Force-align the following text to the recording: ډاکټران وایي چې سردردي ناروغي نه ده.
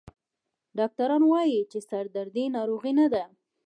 ډاکټران 0.77 1.23
وایي 1.27 1.61
چې 1.71 1.79
سردردي 1.89 2.45
ناروغي 2.55 2.93
نه 2.99 3.05
ده. 3.13 3.23